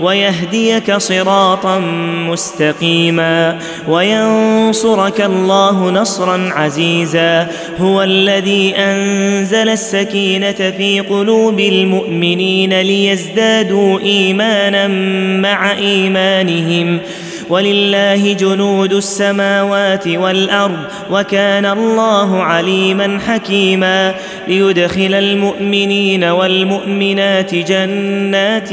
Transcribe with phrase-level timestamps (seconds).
[0.00, 1.78] ويهديك صراطا
[2.28, 3.58] مستقيما
[3.88, 7.48] وينصرك الله نصرا عزيزا
[7.78, 14.88] هو الذي أنزل السكينة في قلوب المؤمنين ليزدادوا إيمانا
[15.40, 16.98] مع إيمانهم
[17.48, 20.78] ولله جنود السماوات والأرض
[21.10, 24.14] وكان الله عليما حكيما
[24.48, 28.68] ليدخل المؤمنين والمؤمنات جنات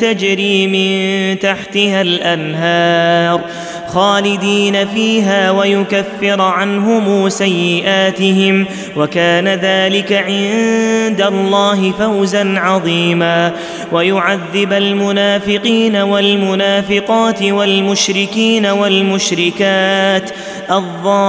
[0.00, 3.40] تجري من تحتها الأنهار
[3.88, 13.52] خالدين فيها ويكفر عنهم سيئاتهم وكان ذلك عند الله فوزا عظيما
[13.92, 20.30] ويعذب المنافقين والمنافقات والمشركين والمشركات
[20.70, 21.26] الظانين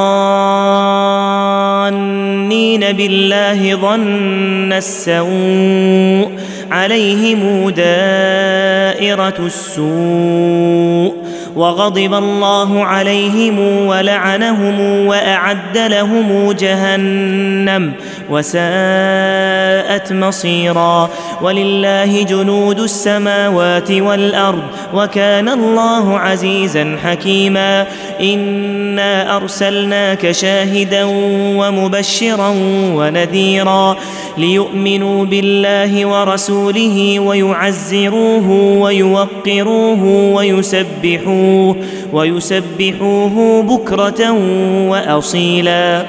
[2.91, 6.31] بالله ظن السوء
[6.71, 11.26] عليهم دائرة السوء
[11.57, 17.93] وغضب الله عليهم ولعنهم وأعد لهم جهنم
[18.29, 21.09] وساءت مصيرا
[21.41, 24.63] ولله جنود السماوات والأرض
[24.93, 27.87] وكان الله عزيزا حكيما
[28.21, 31.03] إنا أرسلناك شاهدا
[31.57, 32.53] ومبشرا
[32.93, 33.97] ونذيرا
[34.37, 38.49] ليؤمنوا بالله ورسوله ويعزروه
[38.81, 41.75] ويوقروه ويسبحوه
[42.13, 44.31] ويسبحوه بكرة
[44.89, 46.05] وأصيلا.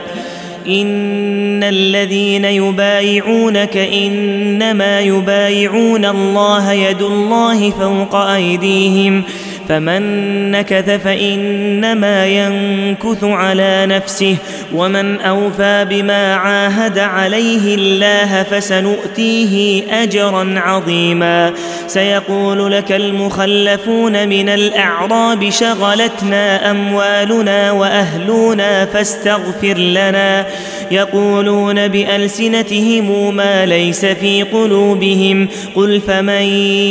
[0.69, 9.23] إن الذين يبايعونك إنما يبايعون الله يد الله فوق أيديهم
[9.69, 10.02] فمن
[10.50, 14.36] نكث فإنما ينكث على نفسه
[14.74, 21.52] ومن أوفى بما عاهد عليه الله فسنؤتيه اجرا عظيما.
[21.86, 30.46] سيقول لك المخلفون من الأعراب شغلتنا أموالنا وأهلنا فاستغفر لنا.
[30.91, 36.43] يقولون بألسنتهم ما ليس في قلوبهم قل فمن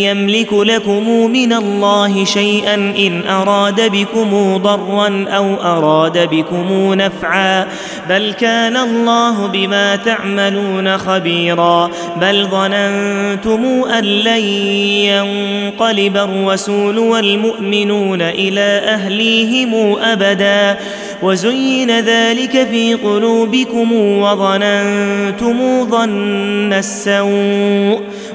[0.02, 7.68] يملك لكم من الله شيئا إن أراد بكم ضرا أو أراد بكم نفعا
[8.10, 11.92] بل كان الله بما تعملون خبيرا
[12.22, 14.44] بل ظننتم أن لن
[15.08, 20.78] ينقلب الرسول والمؤمنون إلى أهليهم أبدا
[21.24, 28.02] وزين ذلك في قلوبكم وظننتم ظن السوء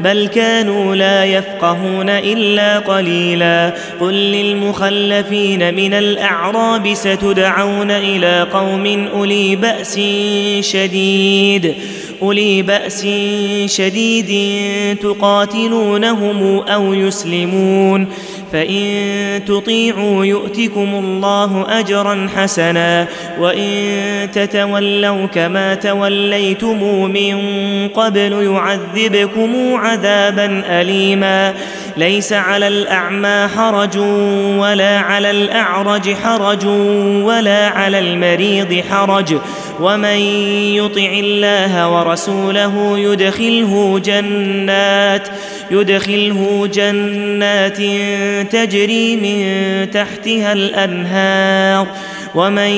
[0.00, 3.74] بل كانوا لا يفقهون إلا قليلا.
[4.00, 10.00] قل للمخلفين من الأعراب ستدعون إلى قوم أولي بأس
[10.60, 11.74] شديد.
[12.22, 13.06] أولي بأس
[13.66, 14.30] شديد
[15.02, 18.06] تقاتلونهم أو يسلمون.
[18.52, 23.06] فإن تطيعوا يؤتكم الله أجرا حسنا
[23.38, 27.38] وإن تتولوا كما توليتم من
[27.88, 31.54] قبل يعذبكم عذابا أليما
[31.98, 33.98] ليس على الأعمى حرج
[34.58, 36.66] ولا على الأعرج حرج
[37.24, 39.34] ولا على المريض حرج.
[39.80, 40.18] ومن
[40.78, 45.28] يطع الله ورسوله يدخله جنات
[45.70, 47.76] يدخله جنات
[48.52, 51.86] تجري من تحتها الأنهار.
[52.34, 52.70] ومن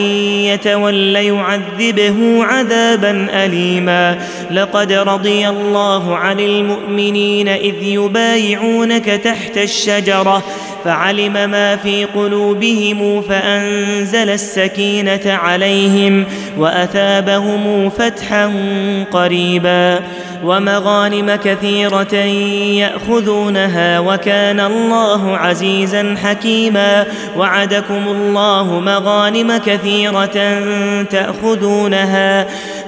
[0.45, 4.19] يتول يعذبه عذابا اليما.
[4.51, 10.43] لقد رضي الله عن المؤمنين إذ يبايعونك تحت الشجرة
[10.85, 16.25] فعلم ما في قلوبهم فأنزل السكينة عليهم
[16.59, 18.53] وأثابهم فتحا
[19.13, 20.01] قريبا
[20.45, 27.07] ومغانم كثيرة يأخذونها وكان الله عزيزا حكيما
[27.37, 30.61] وعدكم الله مغانم كثيرة
[31.11, 32.47] تأخذونها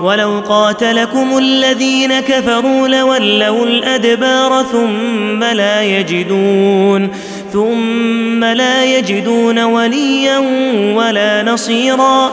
[0.00, 7.08] ولو قاتلكم الذين كفروا لولوا الأدبار ثم لا يجدون
[7.52, 10.38] ثم لا يجدون وليا
[10.94, 12.32] ولا نصيرا.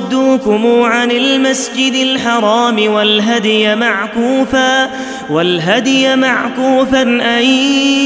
[0.00, 4.90] وصدوكم عن المسجد الحرام والهدي معكوفا
[5.30, 7.44] والهدي معكوفا أن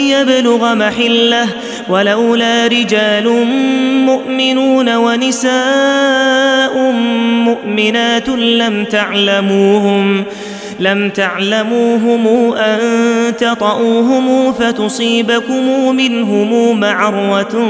[0.08, 1.48] يبلغ محلة.
[1.88, 3.28] ولولا رجال
[4.06, 6.78] مؤمنون ونساء
[7.44, 10.24] مؤمنات لم تعلموهم
[10.80, 12.78] لم تعلموهم أن
[13.36, 17.68] تطئوهم فتصيبكم منهم معروة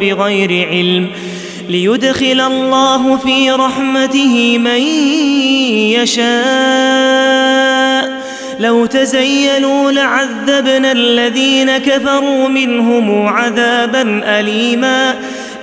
[0.00, 1.08] بغير علم.
[1.68, 4.80] ليدخل الله في رحمته من
[6.02, 6.24] يشاء.
[8.60, 15.14] لو تزينوا لعذبنا الذين كفروا منهم عذابا أليما.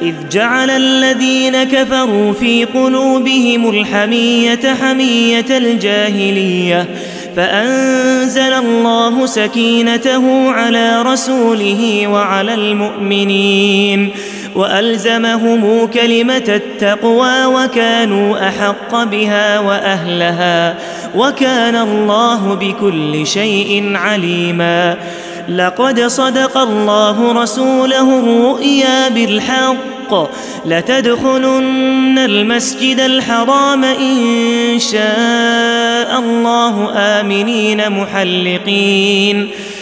[0.02, 6.88] إذ جعل الذين كفروا في قلوبهم الحمية حمية الجاهلية.
[7.36, 14.10] فأنزل الله سكينته على رسوله وعلى المؤمنين.
[14.56, 20.76] وألزمهم كلمة التقوى وكانوا أحق بها وأهلها
[21.16, 24.98] وكان الله بكل شيء عليما
[25.50, 30.32] لقد صدق الله رسوله الرؤيا بالحق
[30.66, 39.50] لتدخلن المسجد الحرام إن شاء الله آمنين محلقين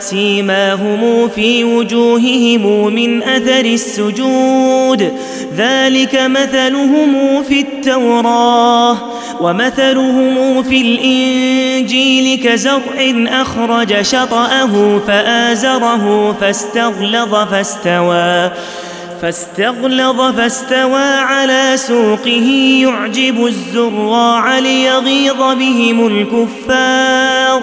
[0.00, 5.12] سيماهم في وجوههم من أثر السجود.
[5.56, 8.96] ذلك مثلهم في التوراة
[9.40, 12.80] ومثلهم في الإنجيل كزرع
[13.28, 18.50] أخرج شطأه فآزره فاستغلظ فاستوى
[19.22, 22.78] فاستغلظ فاستوى على سوقه.
[22.82, 27.62] يعجب الزراع ليغيظ بهم الكفار.